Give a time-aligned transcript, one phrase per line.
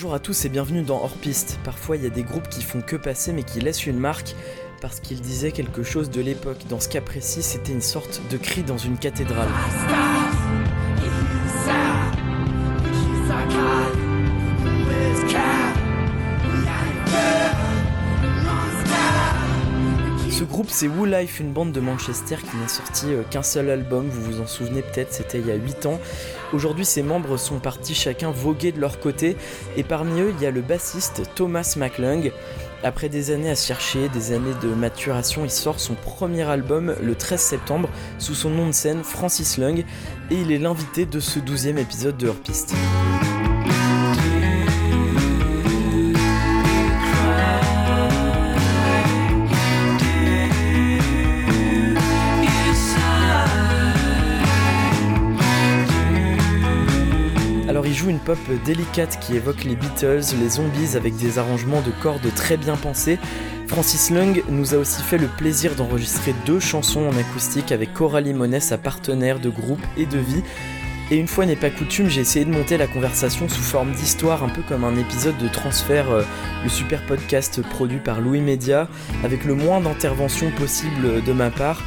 [0.00, 1.58] Bonjour à tous et bienvenue dans Hors Piste.
[1.62, 4.34] Parfois il y a des groupes qui font que passer mais qui laissent une marque
[4.80, 6.56] parce qu'ils disaient quelque chose de l'époque.
[6.70, 9.50] Dans ce cas précis, c'était une sorte de cri dans une cathédrale.
[20.68, 24.32] C'est Woo Life, une bande de Manchester qui n'a sorti euh, qu'un seul album, vous
[24.32, 25.98] vous en souvenez peut-être, c'était il y a 8 ans.
[26.52, 29.36] Aujourd'hui ses membres sont partis chacun voguer de leur côté
[29.76, 32.32] et parmi eux il y a le bassiste Thomas McLung.
[32.82, 37.14] Après des années à chercher, des années de maturation, il sort son premier album le
[37.14, 39.84] 13 septembre sous son nom de scène Francis Lung
[40.30, 42.74] et il est l'invité de ce 12e épisode de Piste.
[58.00, 62.34] Joue une pop délicate qui évoque les Beatles, les zombies avec des arrangements de cordes
[62.34, 63.18] très bien pensés.
[63.66, 68.32] Francis Lung nous a aussi fait le plaisir d'enregistrer deux chansons en acoustique avec Coralie
[68.32, 70.42] Monet, sa partenaire de groupe et de vie.
[71.10, 74.44] Et une fois n'est pas coutume, j'ai essayé de monter la conversation sous forme d'histoire,
[74.44, 76.22] un peu comme un épisode de Transfert, euh,
[76.62, 78.88] le super podcast produit par Louis Média,
[79.24, 81.82] avec le moins d'intervention possible de ma part.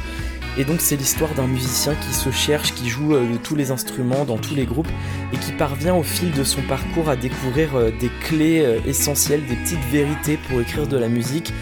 [0.56, 3.72] Et donc c'est l'histoire d'un musicien qui se cherche, qui joue euh, de tous les
[3.72, 4.88] instruments dans tous les groupes
[5.32, 9.44] et qui parvient au fil de son parcours à découvrir euh, des clés euh, essentielles,
[9.46, 11.52] des petites vérités pour écrire de la musique.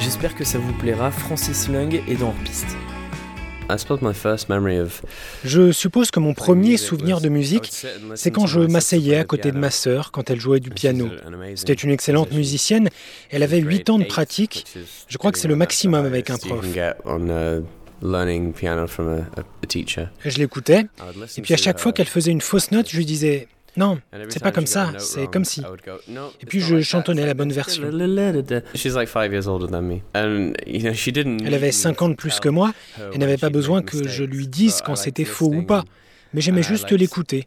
[0.00, 1.10] J'espère que ça vous plaira.
[1.10, 2.76] Francis Lung est dans Hors Piste.
[5.44, 7.72] Je suppose que mon premier souvenir de musique,
[8.14, 11.08] c'est quand je m'asseyais à côté de ma sœur quand elle jouait du piano.
[11.54, 12.90] C'était une excellente musicienne,
[13.30, 14.66] elle avait 8 ans de pratique.
[15.08, 16.66] Je crois que c'est le maximum avec un prof.
[20.24, 20.86] Je l'écoutais,
[21.36, 24.42] et puis à chaque fois qu'elle faisait une fausse note, je lui disais non, c'est
[24.42, 25.62] pas comme ça, c'est comme si.
[26.40, 27.84] Et puis je chantonnais la bonne version.
[30.14, 32.74] Elle avait 5 ans de plus que moi,
[33.12, 35.84] et n'avait pas besoin que je lui dise quand c'était faux ou pas,
[36.34, 37.44] mais j'aimais juste l'écouter.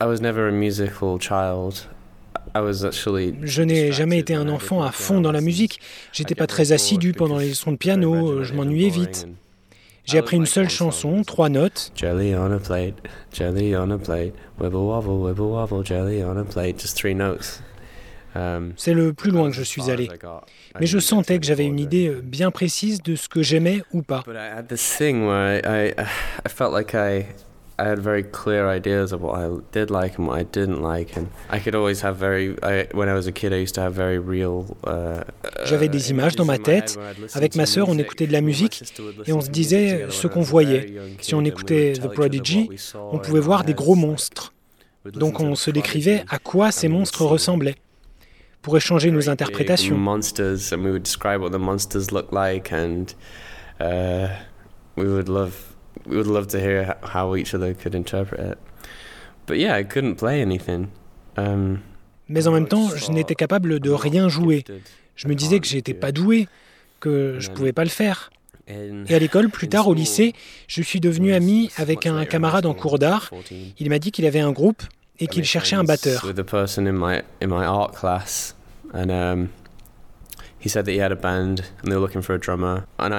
[0.00, 1.88] I was never a musical child.
[3.42, 5.80] Je n'ai jamais été un enfant à fond dans la musique.
[6.12, 9.26] J'étais pas très assidu pendant les leçons de piano, je m'ennuyais vite.
[10.04, 11.92] J'ai appris une seule chanson, trois notes.
[18.76, 20.08] C'est le plus loin que je suis allé.
[20.80, 24.24] Mais je sentais que j'avais une idée bien précise de ce que j'aimais ou pas.
[27.80, 31.16] I had very clear ideas of what I did like and what I didn't like,
[31.16, 32.56] and I could always have very.
[32.60, 34.76] I, when I was a kid, I used to have very real.
[34.84, 35.22] Uh,
[35.64, 36.98] J'avais des images dans ma tête.
[37.34, 38.82] Avec ma sœur, on écoutait de la musique
[39.26, 40.92] et on se disait ce qu'on voyait.
[41.20, 42.68] Si on écoutait The Prodigy,
[43.12, 44.52] on pouvait voir des gros monstres.
[45.04, 47.76] Donc on se décrivait à quoi ces monstres ressemblaient
[48.60, 49.96] pour échanger nos interprétations.
[49.96, 53.14] Monsters, and we would describe what the monsters looked like, and
[53.80, 54.28] uh,
[54.96, 55.54] we would love
[56.08, 58.58] we would love to hear how each other could interpret it.
[59.46, 60.88] But yeah, I couldn't play anything.
[61.36, 61.78] Um,
[62.28, 64.64] Mais en même temps, je n'étais capable de rien jouer.
[65.16, 66.46] Je me disais que j'étais pas doué,
[67.00, 68.30] que je pouvais pas le faire.
[68.68, 70.34] Et à l'école, plus tard au lycée,
[70.66, 73.30] je suis devenu ami avec un camarade en cours d'art.
[73.78, 74.82] Il m'a dit qu'il avait un groupe
[75.18, 76.26] et qu'il cherchait un batteur.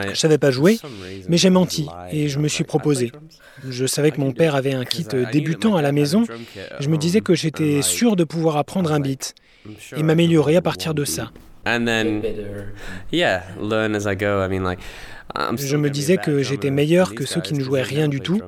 [0.09, 0.77] Je savais pas jouer,
[1.27, 3.11] mais j'ai menti et je me suis proposé.
[3.67, 6.25] Je savais que mon père avait un kit débutant à la maison.
[6.79, 9.35] Je me disais que j'étais sûr de pouvoir apprendre un beat
[9.95, 11.31] et m'améliorer à partir de ça.
[15.57, 18.41] Je me disais que j'étais meilleur que ceux qui ne jouaient rien du tout.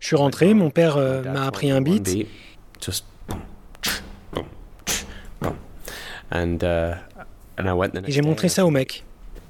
[0.00, 2.26] Je suis rentré, mon père euh, m'a appris un beat.
[8.06, 9.04] Et j'ai montré ça au mec.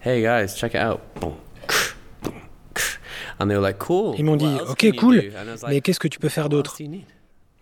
[0.04, 1.00] Hey guys, check it out.
[4.18, 5.22] Ils m'ont dit, ok, cool,
[5.68, 6.78] mais qu'est-ce que tu peux faire d'autre?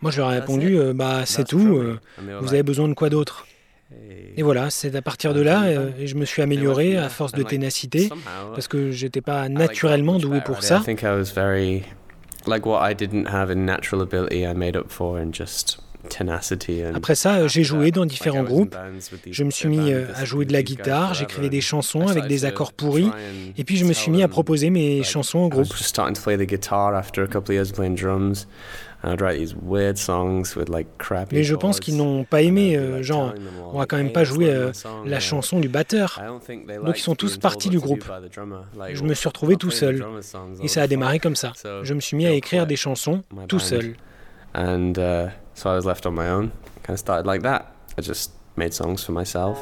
[0.03, 1.99] Moi, je leur ai répondu, euh, bah, c'est tout, euh,
[2.41, 3.47] vous avez besoin de quoi d'autre?
[4.37, 7.33] Et voilà, c'est à partir de là, euh, et je me suis amélioré à force
[7.33, 8.09] de ténacité,
[8.55, 10.83] parce que j'étais pas naturellement doué pour ça.
[16.95, 18.77] Après ça, j'ai joué dans différents groupes.
[19.31, 22.45] Je me suis mis euh, à jouer de la guitare, j'écrivais des chansons avec des
[22.45, 23.11] accords pourris,
[23.57, 25.67] et puis je me suis mis à proposer mes chansons au groupe.
[31.33, 33.33] Mais je pense qu'ils n'ont pas aimé, euh, genre,
[33.73, 34.73] on va quand même pas jouer euh,
[35.07, 36.21] la chanson du batteur.
[36.85, 38.05] Donc ils sont tous partis du groupe.
[38.93, 40.05] Je me suis retrouvé tout seul.
[40.63, 41.53] Et ça a démarré comme ça.
[41.83, 43.95] Je me suis mis à écrire des chansons tout seul.
[45.61, 46.53] So I was left on my own.
[46.85, 47.71] Kind of started like that.
[47.99, 49.59] I just made songs for myself.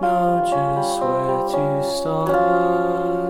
[0.00, 3.29] know just where to start.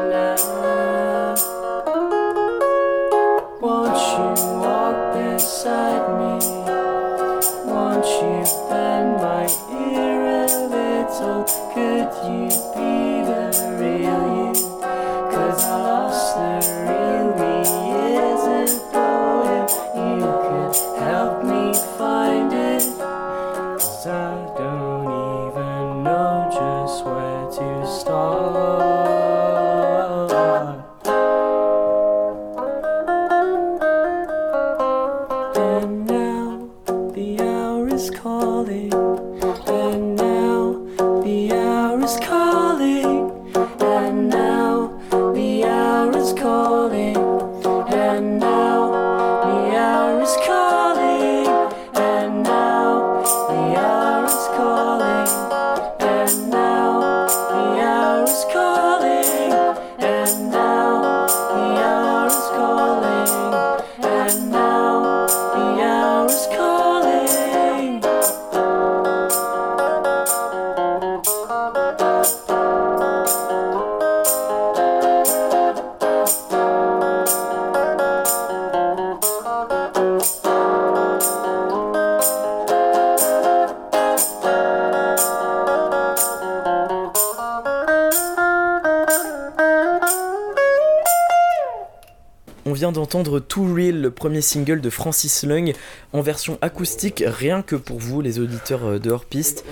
[92.91, 95.73] d'entendre Too Real, le premier single de Francis Lung,
[96.13, 99.63] en version acoustique, rien que pour vous, les auditeurs euh, de hors-piste.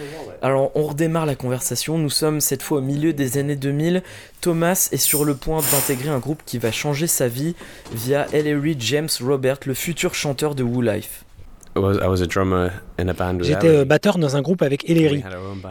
[0.43, 1.97] Alors, on redémarre la conversation.
[1.97, 4.03] Nous sommes cette fois au milieu des années 2000.
[4.41, 7.55] Thomas est sur le point d'intégrer un groupe qui va changer sa vie
[7.91, 11.25] via Ellery James Robert, le futur chanteur de Woo Life.
[13.43, 15.23] J'étais euh, batteur dans un groupe avec Ellery.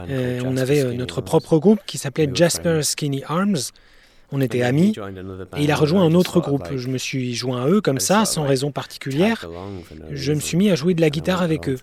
[0.09, 3.71] Euh, on avait notre propre groupe qui s'appelait Jasper Skinny Arms.
[4.31, 4.93] On était amis
[5.57, 6.67] et il a rejoint un autre groupe.
[6.75, 9.47] Je me suis joint à eux comme ça, sans raison particulière.
[10.11, 11.77] Je me suis mis à jouer de la guitare avec eux.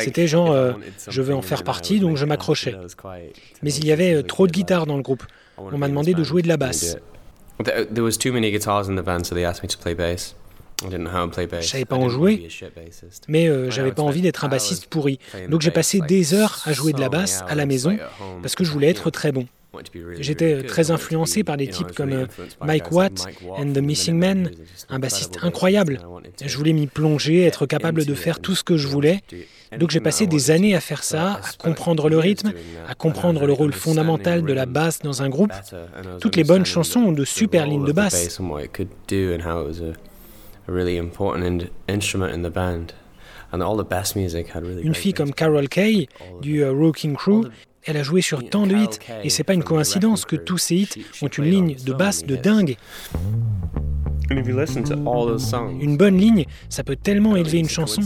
[0.00, 0.72] C'était genre, euh,
[1.08, 2.76] je veux en faire partie, donc je m'accrochais.
[3.62, 5.24] Mais il y avait euh, trop de guitares dans le groupe.
[5.58, 6.96] On m'a demandé de jouer de la basse.
[11.60, 12.48] Je savais pas en jouer,
[13.28, 15.18] mais euh, j'avais pas envie d'être un bassiste pourri.
[15.48, 17.96] Donc j'ai passé des heures à jouer de la basse à la maison
[18.42, 19.46] parce que je voulais être très bon.
[20.18, 22.26] J'étais très influencé par des types comme euh,
[22.62, 23.26] Mike Watt
[23.58, 24.50] and the Missing Men,
[24.88, 26.00] un bassiste incroyable.
[26.42, 29.20] Je voulais m'y plonger, être capable de faire tout ce que je voulais.
[29.78, 32.52] Donc j'ai passé des années à faire ça, à comprendre le rythme,
[32.88, 35.52] à comprendre le rôle fondamental de la basse dans un groupe.
[36.20, 38.40] Toutes les bonnes chansons ont de super lignes de basse.
[44.82, 46.08] Une fille comme Carol Kay
[46.40, 47.46] du uh, Rocking Crew
[47.86, 50.74] elle a joué sur tant de hits, et c'est pas une coïncidence que tous ces
[50.74, 52.76] hits ont une ligne de basse de dingue.
[55.80, 58.02] Une bonne ligne, ça peut tellement élever une chanson.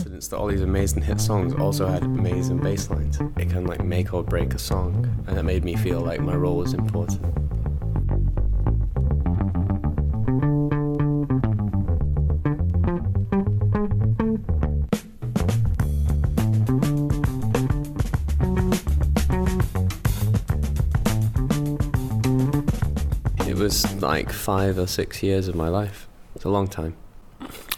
[23.70, 26.08] Was like five or six years of my life.
[26.34, 26.94] It's a long time.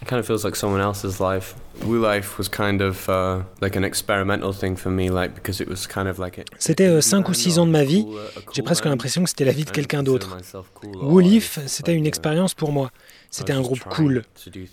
[0.02, 1.54] It kind of feels like someone else's life.
[1.86, 5.68] Woo Life was kind of uh, like an experimental thing for me, like because it
[5.68, 6.44] was kind of like.
[6.58, 8.06] C'était 5 euh, ou 6 ans de ma vie.
[8.52, 10.36] J'ai presque l'impression que c'était la vie de quelqu'un d'autre.
[10.82, 12.90] Woo Life, c'était une expérience pour moi.
[13.30, 14.22] C'était un groupe cool.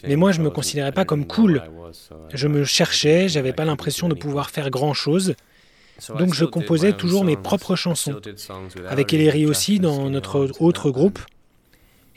[0.07, 1.61] Mais moi, je me considérais pas comme cool.
[2.33, 5.35] Je me cherchais, j'avais pas l'impression de pouvoir faire grand chose.
[6.18, 8.20] Donc je composais toujours mes propres chansons,
[8.88, 11.20] avec Ellery aussi dans notre autre groupe.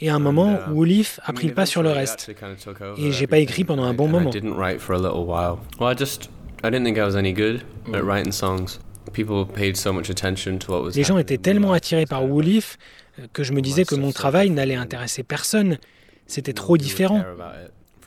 [0.01, 2.33] Et à un moment, Woolif a pris le pas sur le reste.
[2.99, 4.31] Et j'ai pas écrit pendant un bon moment.
[10.95, 12.79] Les gens étaient tellement attirés par Woolif
[13.33, 15.79] que je me disais que mon travail n'allait intéresser personne.
[16.27, 17.25] C'était trop différent.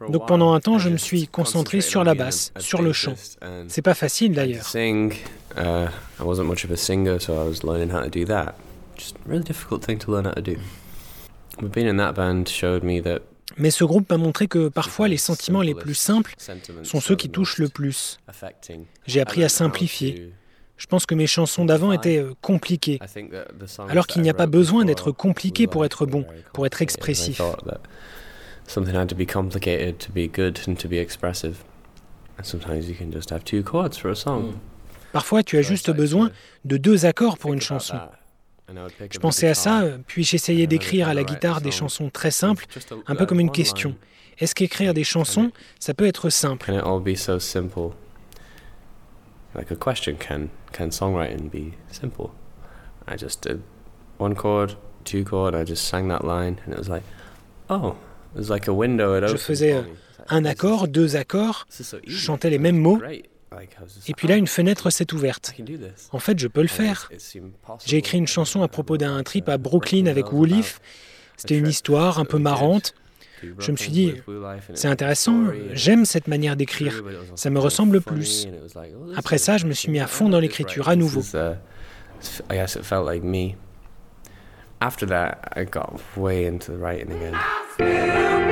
[0.10, 3.16] Donc pendant un temps, je me suis concentré sur la basse, sur le chant.
[3.68, 4.66] C'est pas facile d'ailleurs.
[13.58, 16.36] Mais ce groupe m'a montré que parfois les sentiments les plus simples
[16.84, 18.20] sont ceux qui touchent le plus.
[19.06, 20.34] J'ai appris à simplifier.
[20.78, 23.00] Je pense que mes chansons d'avant étaient euh, compliquées,
[23.88, 27.40] alors qu'il n'y a pas besoin d'être compliqué pour être bon, pour être expressif.
[28.68, 31.64] Something had to be complicated to be good and to be expressive.
[32.38, 34.54] And sometimes you can just have two chords for a song.
[34.54, 34.60] Mm.
[35.14, 36.32] Parfois, tu as juste besoin
[36.66, 37.98] de deux accords pour une chanson.
[38.68, 42.66] Je pensais à ça, puis j'essayais d'écrire à la guitare des chansons très simples,
[43.08, 43.96] un peu comme une question.
[44.40, 46.72] Est-ce qu'écrire des chansons, ça peut être simple?
[49.56, 52.32] Like a question, can can songwriting be simple?
[53.08, 53.62] I just did
[54.18, 57.04] one chord, two chord, I just sang that line, and it was like,
[57.70, 57.96] oh,
[58.36, 59.26] it was like a window.
[59.28, 59.76] Je faisais
[60.30, 61.68] un accord, deux accords,
[62.06, 63.00] je chantais les mêmes mots,
[64.08, 65.54] et puis là, une fenêtre s'est ouverte.
[66.12, 67.10] En fait, je peux le faire.
[67.86, 70.80] J'ai écrit une chanson à propos d'un trip à Brooklyn avec Woolif.
[71.38, 72.94] C'était une histoire un peu marrante.
[73.60, 74.14] Je me suis dit,
[74.74, 77.04] c'est intéressant, j'aime cette manière d'écrire,
[77.36, 78.48] ça me ressemble plus.
[79.16, 81.22] Après ça, je me suis mis à fond dans l'écriture à nouveau.
[84.82, 87.34] After that, I got way into the writing again.
[87.78, 88.45] C'était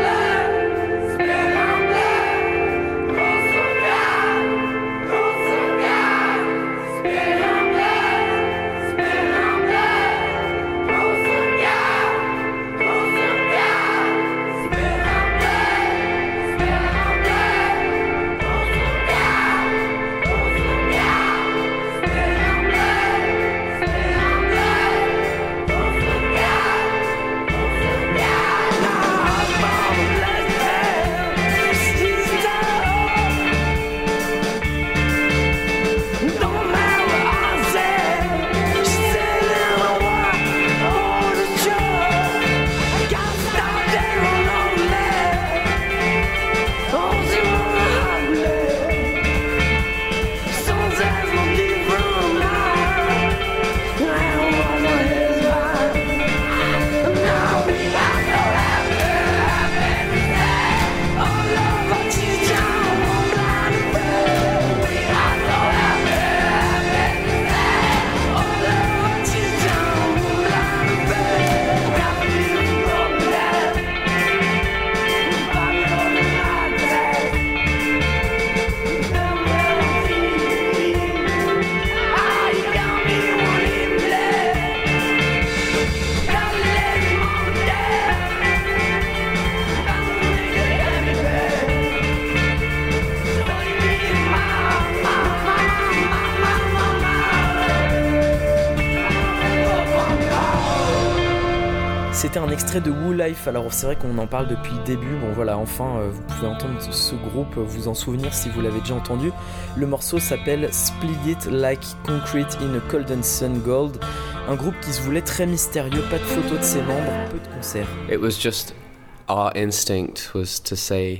[102.76, 105.58] extrait de Woo Life, alors c'est vrai qu'on en parle depuis le début, bon voilà,
[105.60, 109.32] enfin euh, vous pouvez entendre ce groupe, vous en souvenir si vous l'avez déjà entendu.
[109.78, 114.00] Le morceau s'appelle Split It Like Concrete in a Cold and Sun Gold,
[114.48, 117.56] un groupe qui se voulait très mystérieux, pas de photos de ses membres, peu de
[117.56, 117.88] concerts.
[118.10, 118.74] It was just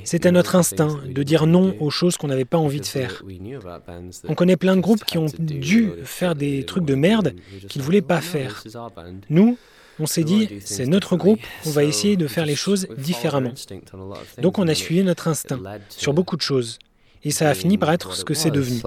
[0.04, 3.22] c'était notre instinct de dire non aux choses qu'on n'avait pas envie de faire.
[4.28, 7.34] On connaît plein de groupes qui ont dû faire des trucs de merde
[7.68, 8.62] qu'ils ne voulaient pas faire.
[9.30, 9.56] Nous,
[10.00, 13.52] on s'est dit, c'est notre groupe, on va essayer de faire les choses différemment.
[14.40, 16.78] Donc on a suivi notre instinct sur beaucoup de choses.
[17.22, 18.80] Et ça a fini par être ce que c'est devenu.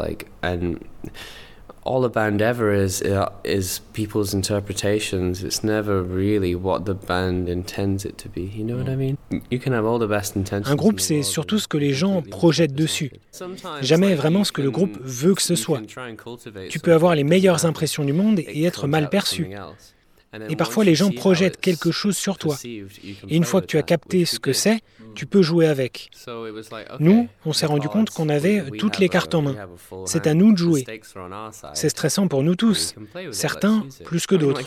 [1.88, 5.44] all the band ever is uh, is people's interpretations.
[5.44, 8.42] It's never really what the band intends it to be.
[8.42, 9.18] You know what I mean?
[9.50, 10.72] You can have all the best intentions.
[10.72, 13.12] Un groupe, c'est surtout ce que les gens projettent dessus.
[13.82, 15.82] Jamais vraiment ce que le groupe veut que ce soit.
[16.70, 19.48] Tu peux avoir les meilleures impressions du monde et être mal perçu.
[20.50, 22.56] Et parfois les gens projettent quelque chose sur toi.
[22.64, 22.86] Et
[23.30, 24.82] une fois que tu as capté ce que c'est,
[25.16, 26.10] tu peux jouer avec.
[27.00, 29.56] Nous, on s'est rendu compte qu'on avait toutes les cartes en main.
[30.06, 30.86] C'est à nous de jouer.
[31.74, 32.96] C'est stressant pour nous tous,
[33.32, 34.62] certains plus que d'autres.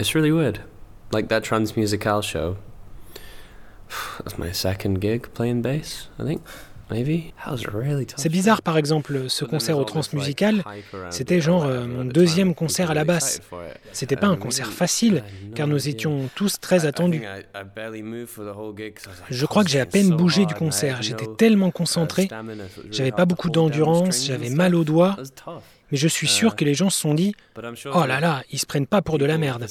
[0.00, 0.60] It's really weird.
[1.10, 2.56] Like that Transmusical show.
[4.24, 6.42] That's my second gig playing bass, I think.
[8.16, 10.64] C'est bizarre, par exemple, ce concert au transmusical,
[11.10, 13.40] c'était genre euh, mon deuxième concert à la basse.
[13.92, 15.22] C'était pas un concert facile,
[15.54, 17.22] car nous étions tous très attendus.
[19.30, 22.28] Je crois que j'ai à peine bougé du concert, j'étais tellement concentré,
[22.90, 25.16] j'avais pas beaucoup d'endurance, j'avais mal aux doigts.
[25.90, 27.34] Mais je suis sûr que les gens se sont dit
[27.94, 29.66] Oh là là, ils se prennent pas pour de la merde.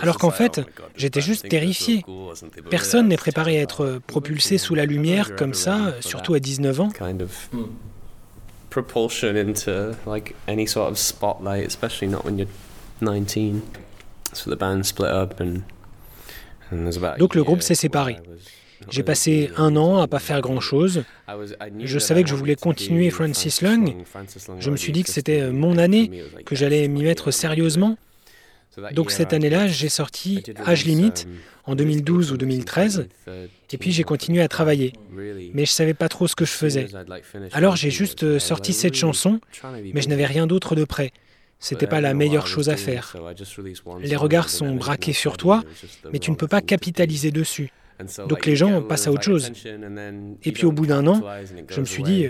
[0.00, 0.60] Alors qu'en fait,
[0.96, 2.04] j'étais juste terrifié.
[2.70, 6.88] Personne n'est préparé à être propulsé sous la lumière comme ça, surtout à 19 ans.
[8.70, 12.48] propulsion into like any sort of spotlight, especially not when you're
[13.00, 13.62] 19.
[14.32, 15.64] So the band split up and,
[16.70, 18.18] and there's about Donc le groupe s'est séparé.
[18.88, 21.04] J'ai passé un an à pas faire grand-chose.
[21.80, 23.94] Je savais que je voulais continuer Francis Lung.
[24.58, 27.96] Je me suis dit que c'était euh, mon année, que j'allais m'y mettre sérieusement.
[28.92, 31.26] Donc cette année-là, j'ai sorti Âge Limite
[31.64, 33.08] en 2012 ou 2013,
[33.72, 34.92] et puis j'ai continué à travailler.
[35.54, 36.86] Mais je savais pas trop ce que je faisais.
[37.52, 39.40] Alors j'ai juste euh, sorti cette chanson,
[39.92, 41.10] mais je n'avais rien d'autre de prêt.
[41.58, 43.14] C'était pas la meilleure chose à faire.
[44.02, 45.62] Les regards sont braqués sur toi,
[46.12, 47.70] mais tu ne peux pas capitaliser dessus.
[48.28, 49.52] Donc les gens passent à autre chose.
[50.42, 51.22] Et puis au bout d'un an,
[51.68, 52.28] je me suis dit,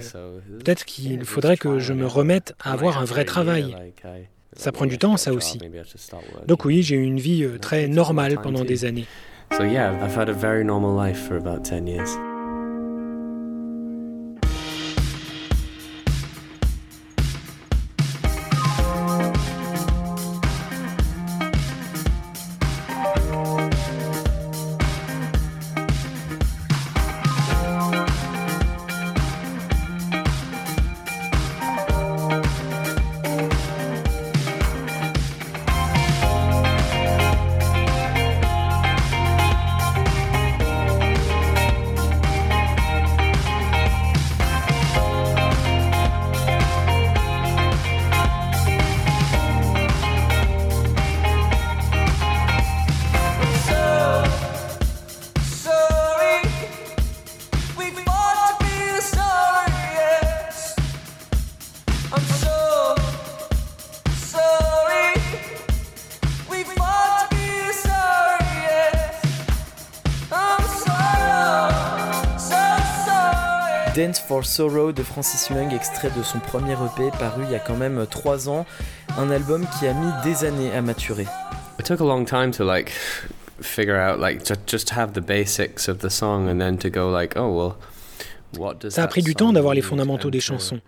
[0.59, 3.77] peut-être qu'il faudrait que je me remette à avoir un vrai travail.
[4.57, 5.59] Ça prend du temps, ça aussi.
[6.47, 9.07] Donc oui, j'ai eu une vie euh, très normale pendant des années.
[9.53, 9.65] For
[74.31, 78.07] Sorrow de Francis Lung, extrait de son premier EP paru il y a quand même
[78.09, 78.65] 3 ans,
[79.19, 81.27] un album qui a mis des années à maturer.
[81.81, 82.93] It took a long time to like
[83.61, 87.11] figure out like to just have the basics of the song and then to go
[87.11, 87.75] like oh well
[88.57, 90.81] what does Ça a pris du temps d'avoir les fondamentaux des chansons.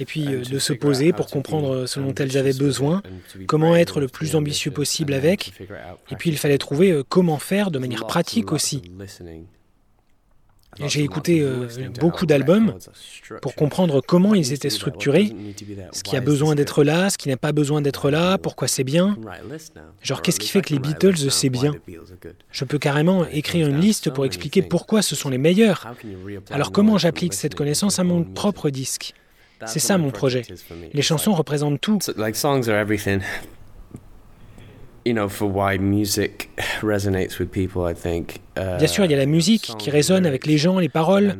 [0.00, 3.02] Et puis euh, de se poser pour comprendre ce dont elles avaient besoin,
[3.46, 5.52] comment être le plus ambitieux possible avec,
[6.10, 8.82] et puis il fallait trouver euh, comment faire de manière pratique aussi.
[10.86, 11.66] J'ai écouté euh,
[12.00, 12.74] beaucoup d'albums
[13.42, 15.32] pour comprendre comment ils étaient structurés,
[15.92, 18.84] ce qui a besoin d'être là, ce qui n'a pas besoin d'être là, pourquoi c'est
[18.84, 19.16] bien?
[20.02, 21.74] Genre, qu'est-ce qui fait que les Beatles, c'est bien?
[22.50, 25.86] Je peux carrément écrire une liste pour expliquer pourquoi ce sont les meilleurs.
[26.50, 29.14] Alors comment j'applique cette connaissance à mon propre disque?
[29.66, 30.42] C'est ça mon projet.
[30.92, 31.98] Les chansons représentent tout.
[38.56, 41.38] Bien sûr, il y a la musique qui résonne avec les gens, les paroles.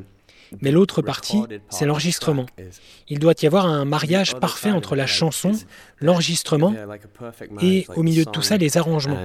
[0.63, 2.47] Mais l'autre partie, c'est l'enregistrement.
[3.09, 5.53] Il doit y avoir un mariage parfait entre la chanson,
[6.01, 6.75] l'enregistrement
[7.61, 9.19] et au milieu de tout ça, les arrangements.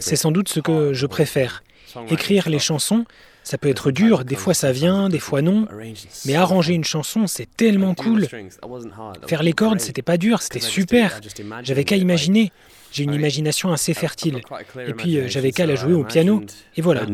[0.00, 1.62] C'est sans doute ce que je préfère.
[2.08, 3.04] Écrire les chansons,
[3.44, 5.66] ça peut être dur, des fois ça vient, des fois non,
[6.26, 8.26] mais arranger une chanson, c'est tellement cool.
[9.26, 11.20] Faire les cordes, c'était pas dur, c'était super.
[11.62, 12.52] J'avais qu'à imaginer.
[12.92, 14.42] J'ai une imagination assez fertile.
[14.86, 16.42] Et puis euh, j'avais qu'à la jouer au piano.
[16.76, 17.06] Et voilà.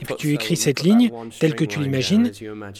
[0.00, 2.30] Et puis tu écris cette ligne telle que tu l'imagines,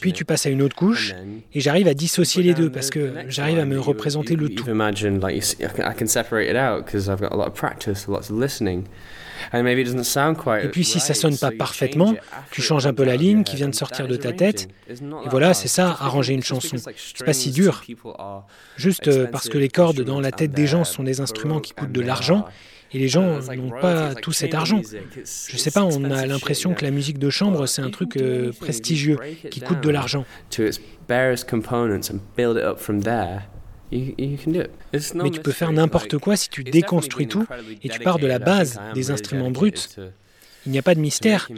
[0.01, 1.15] puis tu passes à une autre couche,
[1.53, 4.65] et j'arrive à dissocier les deux parce que j'arrive à me représenter le tout.
[10.63, 12.15] Et puis si ça sonne pas parfaitement,
[12.51, 14.69] tu changes un peu la ligne qui vient de sortir de ta tête.
[14.89, 16.77] Et voilà, c'est ça, arranger une chanson.
[16.97, 17.83] C'est pas si dur.
[18.77, 21.73] Juste euh, parce que les cordes dans la tête des gens sont des instruments qui
[21.73, 22.47] coûtent de l'argent
[22.95, 24.81] et les gens n'ont pas tout cet argent.
[25.25, 28.53] Je sais pas, on a l'impression que la musique de chambre, c'est un truc euh,
[28.53, 29.19] prestigieux,
[29.51, 30.25] qui coûte de l'argent.
[33.93, 37.47] Mais tu peux faire n'importe quoi si tu déconstruis tout
[37.83, 39.73] et tu pars de la base des instruments bruts.
[40.67, 41.49] Il n'y a pas de mystère.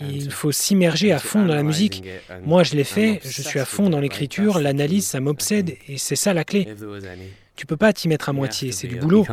[0.00, 2.04] Il faut s'immerger à fond dans la musique.
[2.44, 6.16] Moi, je l'ai fait, je suis à fond dans l'écriture, l'analyse, ça m'obsède et c'est
[6.16, 6.68] ça la clé.
[7.56, 9.24] Tu peux pas t'y mettre à moitié, c'est du boulot.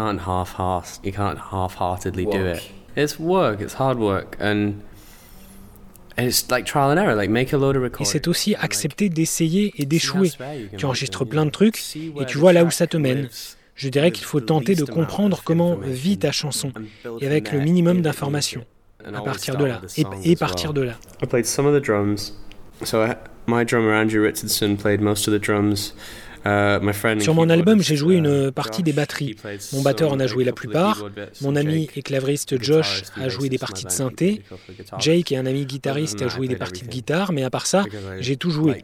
[8.00, 10.30] Et c'est aussi accepter d'essayer et d'échouer.
[10.78, 13.30] Tu enregistres plein de trucs et tu vois là où ça te mène.
[13.76, 16.72] Je dirais qu'il faut tenter de comprendre comment vit ta chanson
[17.20, 18.66] et avec le minimum d'informations.
[19.04, 20.94] À partir de là et, et partir de là.
[21.24, 22.34] I played some of the drums.
[22.84, 23.04] So
[23.48, 25.96] my drummer Andrew Richardson played most of the drums.
[26.46, 29.36] Euh, Sur mon album, j'ai joué une uh, partie des batteries.
[29.74, 31.06] Mon batteur en a joué la plupart.
[31.42, 34.42] Mon ami et clavieriste Josh a joué des parties de synthé.
[35.00, 37.84] Jake est un ami guitariste a joué des parties de guitare, mais à part ça,
[38.20, 38.84] j'ai tout joué.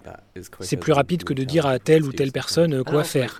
[0.59, 3.39] C'est plus rapide que de dire à telle ou telle personne quoi faire.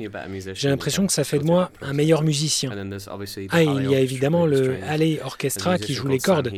[0.54, 2.72] J'ai l'impression que ça fait de moi un meilleur musicien.
[3.52, 6.52] Ah, il y a évidemment le Alley Orchestra qui joue les cordes.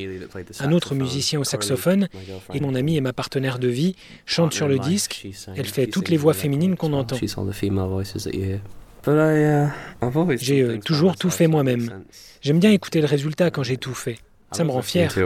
[0.60, 2.08] Un autre musicien au saxophone,
[2.54, 3.96] et mon ami et ma partenaire de vie,
[4.26, 5.28] chante sur le disque.
[5.56, 7.18] Elle fait toutes les voix féminines qu'on entend.
[10.38, 12.04] J'ai euh, toujours tout fait moi-même.
[12.42, 14.18] J'aime bien écouter le résultat quand j'ai tout fait.
[14.52, 15.10] Ça me rend fier.
[15.12, 15.22] So,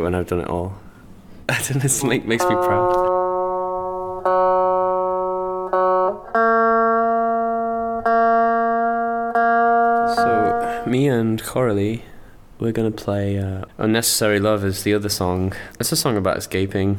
[10.86, 12.02] me and Coralie,
[12.60, 15.54] we're gonna play uh, Unnecessary Love is the other song.
[15.80, 16.98] It's a song about escaping.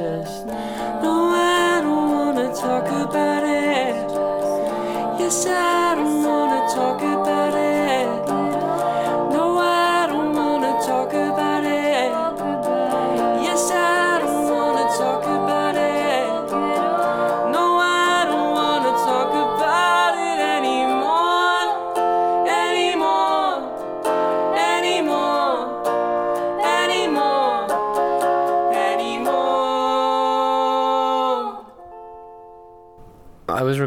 [0.00, 3.94] just no, I don't wanna talk about it.
[5.20, 7.19] Yes, I don't wanna talk about it.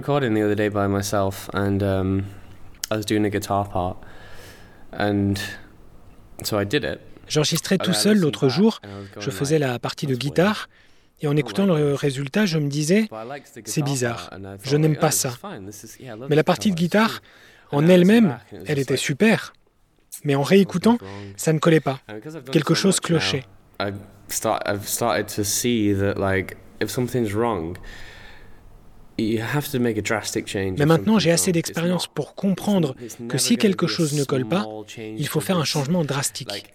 [0.04, 2.26] Recording the other day by myself, and um,
[2.92, 3.96] I was doing a guitar part,
[4.92, 5.36] and
[6.44, 7.00] so I did it.
[7.30, 8.82] J'enregistrais tout seul l'autre jour.
[9.18, 10.68] Je faisais la partie de guitare.
[11.22, 13.08] Et en écoutant le résultat, je me disais,
[13.64, 14.30] c'est bizarre,
[14.62, 15.32] je n'aime pas ça.
[16.30, 17.22] Mais la partie de guitare,
[17.72, 19.54] en elle-même, elle était super.
[20.26, 20.98] Mais en réécoutant,
[21.38, 22.02] ça ne collait pas.
[22.52, 23.46] Quelque chose clochait.
[30.78, 32.96] Mais maintenant, j'ai assez d'expérience pour comprendre
[33.30, 36.66] que si quelque chose ne colle pas, il faut faire un changement drastique.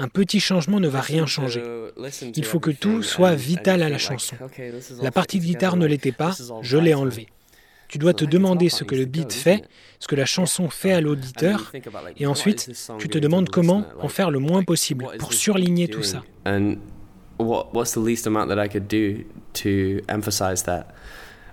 [0.00, 1.62] Un petit changement ne va rien changer.
[2.34, 4.36] Il faut que tout soit vital à la chanson.
[5.02, 7.28] La partie de guitare ne l'était pas, je l'ai enlevée.
[7.88, 9.64] Tu dois te demander ce que le beat fait,
[9.98, 11.72] ce que la chanson fait à l'auditeur,
[12.18, 16.22] et ensuite, tu te demandes comment en faire le moins possible pour surligner tout ça.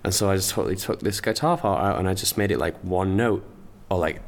[0.05, 2.59] And so I just totally took this guitar part out and I just made it
[2.59, 3.43] like one note
[3.89, 4.21] or like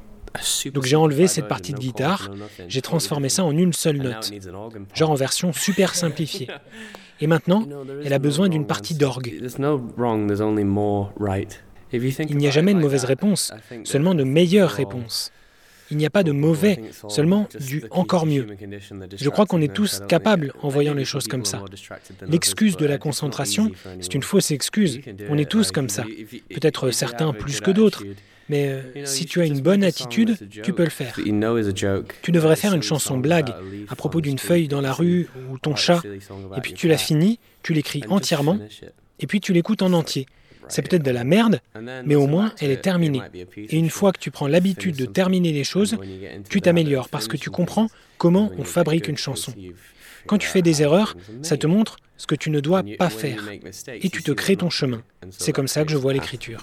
[0.73, 2.29] Donc j'ai enlevé cette partie de guitare,
[2.67, 4.31] j'ai transformé ça en une seule note,
[4.93, 6.47] genre en version super simplifiée.
[7.19, 7.65] Et maintenant,
[8.03, 9.33] elle a besoin d'une partie d'orgue.
[11.91, 15.31] Il n'y a jamais de mauvaise réponse, seulement de meilleures réponses.
[15.91, 18.47] Il n'y a pas de mauvais, seulement du encore mieux.
[19.15, 21.63] Je crois qu'on est tous capables en voyant les choses comme ça.
[22.27, 24.99] L'excuse de la concentration, c'est une fausse excuse.
[25.29, 26.03] On est tous comme ça.
[26.49, 28.03] Peut-être certains plus que d'autres.
[28.49, 31.19] Mais euh, si tu as une bonne attitude, tu peux le faire.
[32.21, 33.53] Tu devrais faire une chanson blague
[33.89, 36.01] à propos d'une feuille dans la rue ou ton chat,
[36.55, 38.57] et puis tu la finis, tu l'écris entièrement,
[39.19, 40.27] et puis tu l'écoutes en entier.
[40.69, 41.59] C'est peut-être de la merde,
[42.05, 43.21] mais au moins elle est terminée.
[43.55, 45.97] Et une fois que tu prends l'habitude de terminer les choses,
[46.49, 49.53] tu t'améliores parce que tu comprends comment on fabrique une chanson.
[50.25, 53.43] Quand tu fais des erreurs, ça te montre ce que tu ne dois pas faire.
[53.87, 55.01] Et tu te crées ton chemin.
[55.31, 56.61] C'est comme ça que je vois l'écriture.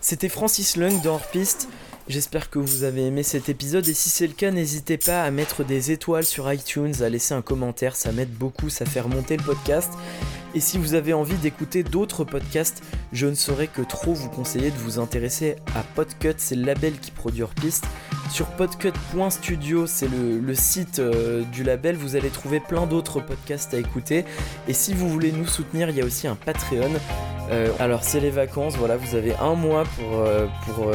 [0.00, 1.68] C'était Francis Lung dans Piste.
[2.08, 5.30] J'espère que vous avez aimé cet épisode et si c'est le cas, n'hésitez pas à
[5.30, 9.36] mettre des étoiles sur iTunes, à laisser un commentaire, ça m'aide beaucoup, ça fait remonter
[9.36, 9.92] le podcast.
[10.58, 14.72] Et si vous avez envie d'écouter d'autres podcasts, je ne saurais que trop vous conseiller
[14.72, 17.54] de vous intéresser à Podcut, c'est le label qui produit hors.
[18.28, 23.78] Sur podcut.studio, c'est le, site euh, du label, vous allez trouver plein d'autres podcasts à
[23.78, 24.24] écouter.
[24.66, 26.90] Et si vous voulez nous soutenir, il y a aussi un Patreon.
[27.52, 30.48] Euh, alors c'est les vacances, voilà, vous avez un mois pour, euh,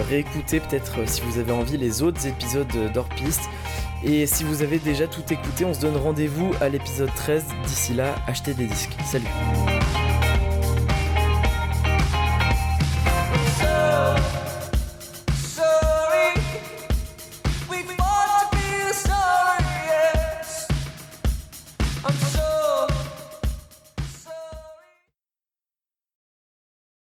[0.10, 3.50] réécouter peut-être si vous avez envie les autres épisodes d'Hors Piste.
[4.06, 7.46] Et si vous avez déjà tout écouté, on se donne rendez-vous à l'épisode 13.
[7.66, 8.98] D'ici là, achetez des disques.
[9.06, 9.28] Salut